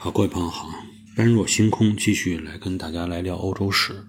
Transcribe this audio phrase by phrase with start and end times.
[0.00, 0.70] 好，各位朋友好，
[1.16, 4.06] 般若星空继续来跟大家来聊欧洲史。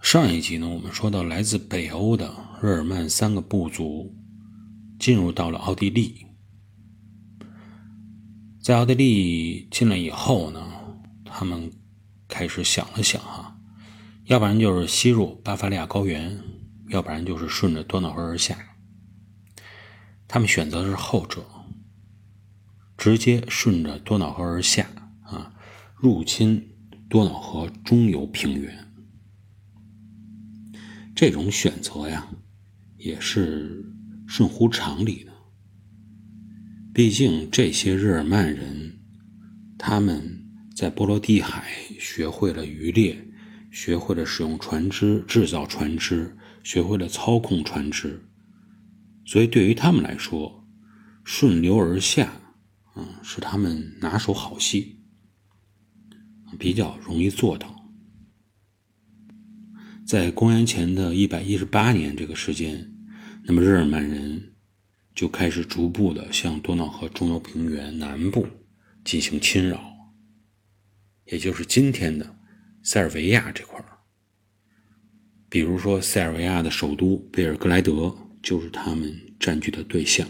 [0.00, 2.32] 上一集呢，我们说到来自北欧的
[2.62, 4.14] 日耳曼三个部族
[4.96, 6.24] 进入到了奥地利，
[8.62, 10.64] 在奥地利进来以后呢，
[11.24, 11.72] 他们
[12.28, 13.58] 开始想了想哈，
[14.26, 16.40] 要不然就是西入巴伐利亚高原，
[16.90, 18.56] 要不然就是顺着多瑙河而下，
[20.28, 21.44] 他们选择的是后者。
[23.00, 24.86] 直接顺着多瑙河而下
[25.22, 25.54] 啊，
[25.96, 26.76] 入侵
[27.08, 28.92] 多瑙河中游平原。
[31.14, 32.28] 这种选择呀，
[32.98, 33.90] 也是
[34.26, 35.32] 顺乎常理的。
[36.92, 39.00] 毕竟这些日耳曼人，
[39.78, 40.44] 他们
[40.76, 43.16] 在波罗的海学会了渔猎，
[43.70, 48.22] 学会了使用船只、制造船只，学会了操控船只，
[49.24, 50.68] 所以对于他们来说，
[51.24, 52.30] 顺流而下。
[53.22, 55.00] 是他们拿手好戏，
[56.58, 57.76] 比较容易做到。
[60.06, 62.92] 在公元前的一百一十八年这个时间，
[63.44, 64.54] 那么日耳曼人
[65.14, 68.46] 就开始逐步的向多瑙河中游平原南部
[69.04, 69.80] 进行侵扰，
[71.26, 72.36] 也就是今天的
[72.82, 73.86] 塞尔维亚这块儿。
[75.48, 80.26] 比如说，塞尔维亚的首都贝尔格莱德就是他们占据的对象。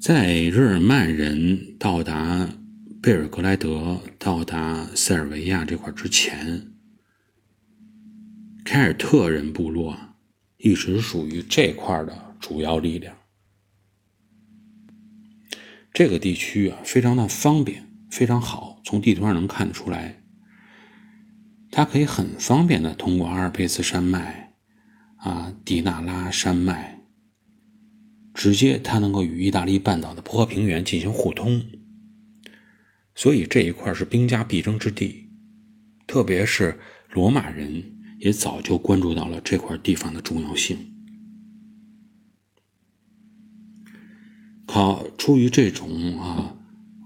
[0.00, 2.48] 在日耳曼人到达
[3.02, 6.70] 贝尔格莱德、到达塞尔维亚这块之前，
[8.64, 9.98] 凯尔特人部落
[10.58, 13.16] 一直属于这块的主要力量。
[15.92, 20.22] 这个地区啊，非常的方便，非常好，从地图上能看得出来。
[21.72, 24.54] 它可以很方便的通过阿尔卑斯山脉、
[25.16, 26.97] 啊迪纳拉山脉。
[28.38, 31.60] 直接，它能够与意大利半岛的波河平原进行互通，
[33.16, 35.28] 所以这一块是兵家必争之地。
[36.06, 36.78] 特别是
[37.10, 40.78] 罗马人也早就关注到了这块地方的重要性。
[44.66, 46.56] 考出于这种啊，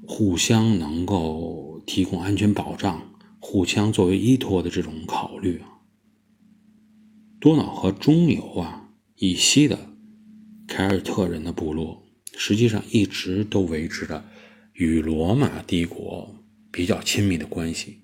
[0.06, 3.10] 互相能够提供安全保障、
[3.40, 5.80] 互相作为依托的这种考虑啊，
[7.40, 9.91] 多瑙河中游啊以西的。
[10.74, 12.02] 凯尔特人的部落
[12.34, 14.24] 实际上一直都维持着
[14.72, 17.98] 与罗马帝国比较亲密的关系，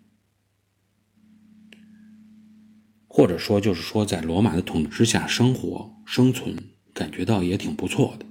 [3.06, 6.54] 或者说就是说在罗马的统治之下生活生存，
[6.92, 8.26] 感觉到也挺不错的。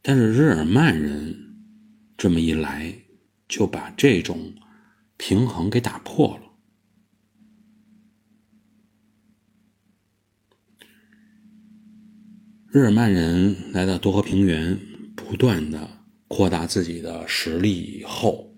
[0.00, 1.56] 但是日耳曼人
[2.16, 2.94] 这么一来，
[3.48, 4.54] 就把这种
[5.16, 6.49] 平衡给打破了。
[12.72, 14.78] 日耳曼人来到多河平原，
[15.16, 15.90] 不断的
[16.28, 18.54] 扩大自己的实力以后，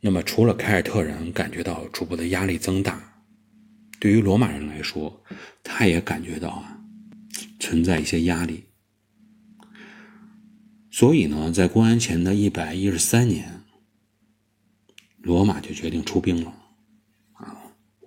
[0.00, 3.22] 那么除了凯尔特人感觉到逐步的压力增大，
[4.00, 5.22] 对于罗马人来说，
[5.62, 6.80] 他也感觉到啊
[7.60, 8.64] 存在一些压力。
[10.90, 13.60] 所以呢，在公元前的一百一十三年，
[15.18, 16.54] 罗马就决定出兵了，
[17.34, 17.54] 啊，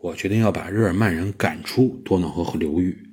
[0.01, 3.03] 我决定要把日耳曼人赶出多瑙河和流域。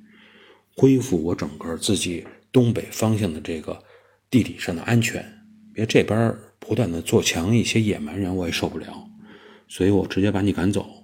[0.75, 3.81] 恢复我整个自己东北方向的这个
[4.29, 5.25] 地理上的安全，
[5.73, 9.09] 别这边不断的做强一些野蛮人，我也受不了，
[9.67, 11.03] 所以我直接把你赶走。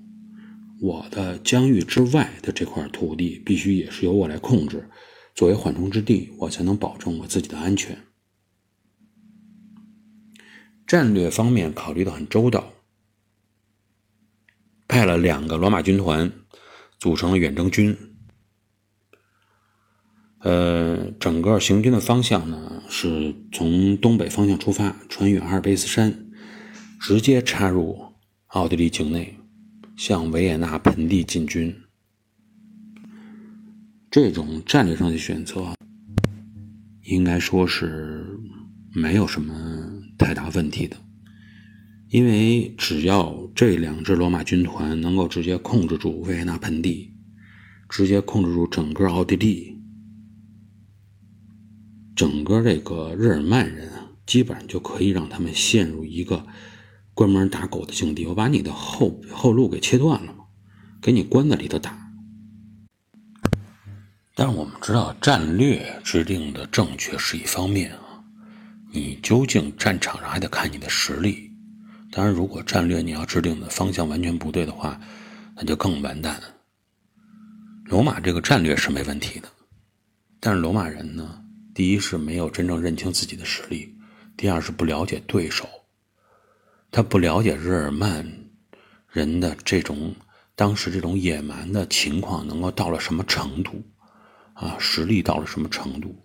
[0.82, 4.90] 我的疆域之外的这块土地必须也是由我来控制，
[5.36, 7.98] 作为缓冲之地，我才能保证我自己的安全。
[10.86, 12.74] 战略方面考虑的很周到，
[14.88, 16.30] 派了两个罗马军团，
[17.00, 17.96] 组成了远征军。
[20.44, 26.26] 呃，整个行军的方向呢，是从东北方向出发，穿越阿尔卑斯山，
[27.00, 27.96] 直接插入
[28.48, 29.38] 奥地利境内，
[29.96, 31.76] 向维也纳盆地进军。
[34.10, 35.76] 这种战略上的选择，
[37.04, 38.26] 应该说是
[38.96, 39.54] 没有什么
[40.18, 40.98] 太大问题的，
[42.10, 47.14] 因为只要这两支罗马军团能够直接控制住维也纳盆地，
[47.88, 49.71] 直接控制住整个奥地利。
[52.22, 56.46] 整个这个日耳曼人啊，基本上就可以让他们陷入一个
[57.16, 58.28] 关门打狗的境地。
[58.28, 60.44] 我把你的后后路给切断了嘛，
[61.02, 61.98] 给你关在里头打。
[64.36, 68.24] 但是我们知道，战略制定的正确是一方面啊，
[68.92, 71.50] 你究竟战场上还得看你的实力。
[72.12, 75.02] 当然，如果战略你要制定的方向完全不对的话，
[75.56, 76.44] 那就更完蛋了。
[77.86, 79.50] 罗马这个战略是没问题的，
[80.40, 81.41] 但是罗马人呢？
[81.82, 83.98] 第一是没有真正认清自己的实力，
[84.38, 85.68] 第二是不了解对手。
[86.92, 88.24] 他不了解日耳曼
[89.10, 90.14] 人的这种
[90.54, 93.84] 当时这种野蛮的情况能够到了什么程度，
[94.54, 96.16] 啊，实力到了什么程度。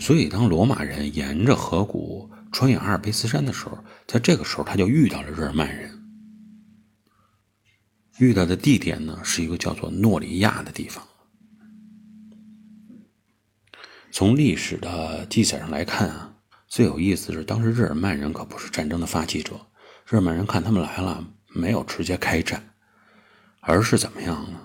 [0.00, 3.78] 所以，当罗马人沿着河谷穿越阿尔卑斯山的时候，
[4.08, 5.88] 在这个时候他就遇到了日耳曼人。
[8.18, 11.06] 遇到的地点呢，是一个叫做诺里亚的地方。
[14.16, 16.32] 从历史的记载上来看啊。
[16.68, 19.52] 最有意思是，当时日耳曼人可不是战争的发起者。
[20.06, 22.66] 日耳曼人看他们来了，没有直接开战，
[23.60, 24.58] 而是怎么样呢？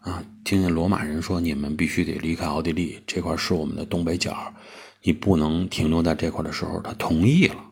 [0.00, 4.52] 啊，听见罗马人说：“你们必须得离开奥地利，这块是我们的东北角，
[5.00, 7.64] 你不能停留在这块的时候，他同意了，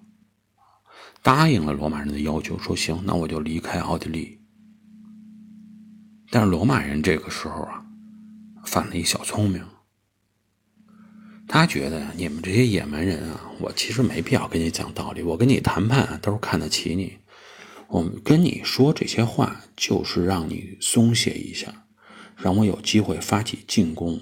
[1.24, 4.40] 答应了罗马人的要求，说：“行，那我就离开奥地利。”
[6.30, 7.84] 但是罗马人这个时候啊，
[8.64, 9.60] 犯了一小聪明。
[11.52, 15.20] 他觉得你们这些野蛮人啊，我其实没必要跟你讲道理。
[15.20, 17.18] 我跟你谈判都是看得起你，
[17.88, 21.86] 我跟你说这些话就是让你松懈一下，
[22.36, 24.20] 让我有机会发起进攻。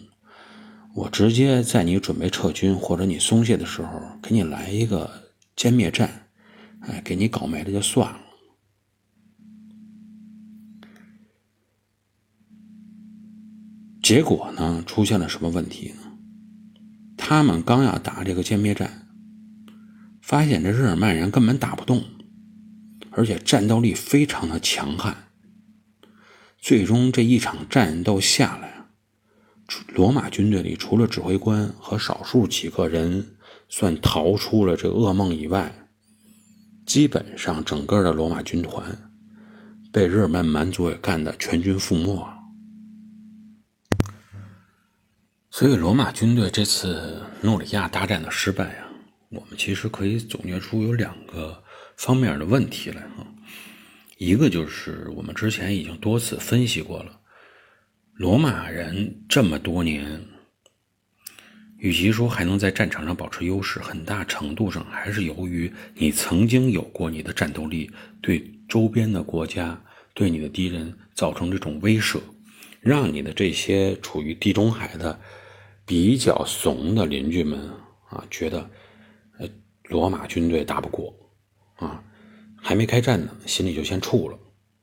[0.95, 6.31] 我直接在你准备撤军或者你松懈的时候，给你来一个歼灭战，
[6.81, 8.21] 哎，给你搞没了就算了。
[14.03, 16.08] 结果呢，出现了什么问题呢？
[17.29, 19.07] 他们刚要打这个歼灭战，
[20.23, 22.03] 发现这日耳曼人根本打不动，
[23.11, 25.15] 而且战斗力非常的强悍。
[26.59, 28.87] 最终这一场战斗下来，
[29.95, 33.37] 罗马军队里除了指挥官和少数几个人
[33.69, 35.87] 算逃出了这噩梦以外，
[36.87, 39.11] 基本上整个的罗马军团
[39.93, 42.38] 被日耳曼蛮族给干的全军覆没。
[45.51, 48.89] 所以，罗马军队这次诺里亚大战的失败啊，
[49.31, 51.65] 我们其实可以总结出有两个
[51.97, 53.27] 方面的问题来啊。
[54.19, 57.21] 一个就是我们之前已经多次分析过了，
[58.13, 60.23] 罗马人这么多年，
[61.79, 67.91] 与其说还能在战场上保持优势，很大程度上还是由于你曾经有过你的战斗力，
[68.21, 72.21] 对周边的国家、对你的敌人造成这种威慑，
[72.81, 75.19] 让你的这些处于地中海的。
[75.89, 77.59] 比较怂的邻居们
[78.11, 78.71] 啊，觉得，
[79.39, 79.49] 呃，
[79.85, 81.15] 罗马军队打不过，
[81.77, 82.05] 啊，
[82.61, 84.39] 还没开战呢，心里就先怵了，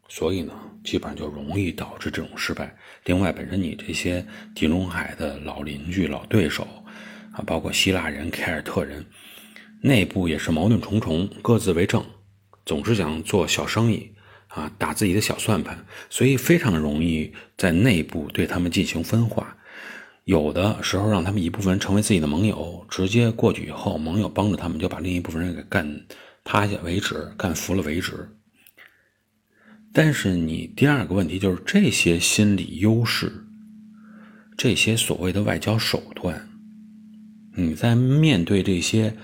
[0.10, 0.52] 所以呢，
[0.84, 2.76] 基本上就容易导致这种失败。
[3.04, 4.26] 另外，本身你这些
[4.56, 6.68] 地中海的老邻居、老对手
[7.32, 9.06] 啊，包括希腊人、凯尔特人，
[9.82, 12.04] 内部也是矛盾重重，各自为政，
[12.66, 14.12] 总是想做小生意
[14.56, 19.58] 啊，打自己的小算盘，所以非常容易在内部对他们进行分化。
[20.24, 26.06] 有的时候让他们一部分人成为自己的盟友，直接过去以后，盟友帮着他们就把另一部分人给干
[26.46, 28.30] 趴下为止，干服了为止。
[29.94, 33.46] 但是你第二个问题就是这些心理优势，
[34.58, 36.50] 这些所谓的外交手段，
[37.56, 39.16] 你在面对这些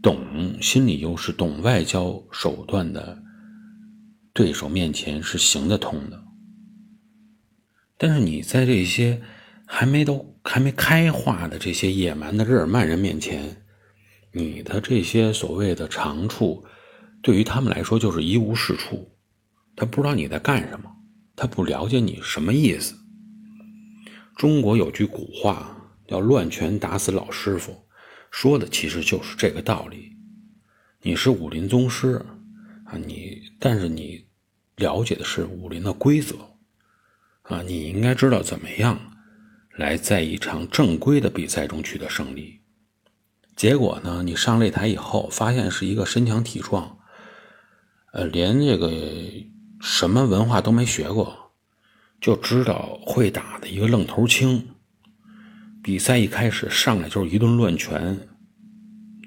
[0.00, 3.20] 懂心理优势、懂外交手段的
[4.38, 6.22] 对手面前是行得通的，
[7.96, 9.20] 但是你在这些。
[9.70, 13.62] 还没都还没开化的这些野蛮的日耳曼人面前，
[14.32, 16.64] 你的这些所谓的长处，
[17.20, 19.14] 对于他们来说就是一无是处。
[19.76, 20.90] 他不知道你在干什么，
[21.36, 22.94] 他不了解你什么意思。
[24.36, 27.76] 中国有句古话叫“乱拳打死老师傅”，
[28.32, 30.16] 说的其实就是这个道理。
[31.02, 32.24] 你是武林宗师
[32.86, 34.27] 啊，你但是你
[34.78, 36.36] 了解的是武林的规则
[37.42, 38.98] 啊，你应该知道怎么样。
[39.76, 42.62] 来在一场正规的比赛中取得胜利，
[43.54, 44.24] 结果呢？
[44.24, 46.98] 你上擂台以后，发现是一个身强体壮，
[48.12, 48.90] 呃，连这个
[49.80, 51.52] 什么文化都没学过，
[52.20, 54.70] 就知道会打的一个愣头青。
[55.80, 58.18] 比赛一开始上来就是一顿乱拳，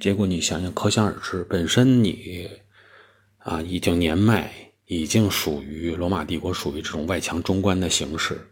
[0.01, 2.50] 结果你想想，可想而知，本身你
[3.38, 8.45] 啊已经年迈，已经属于罗马帝国属于这种外强中干的形式。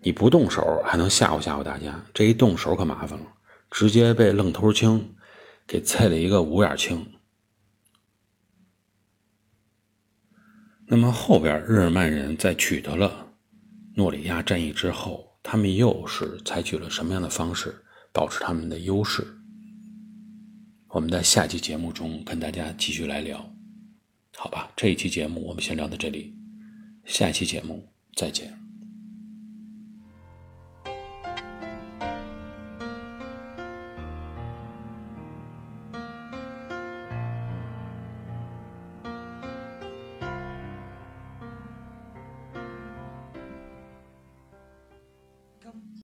[0.00, 3.24] 你不动手还能吓唬吓唬大家，这一动手可麻烦了，
[3.70, 5.14] 直接被愣头青
[5.64, 7.06] 给菜了一个五眼青。
[10.86, 13.32] 那么后边日耳曼人在取得了
[13.94, 17.72] 诺里亚战役之后，他们又是采取了什么样的方式
[18.12, 19.24] 保持他们的优势？
[20.88, 23.53] 我们在下期节目中跟大家继续来聊，
[24.36, 24.72] 好吧？
[24.76, 26.34] 这一期节目我们先聊到这里，
[27.04, 28.63] 下一期节目再见。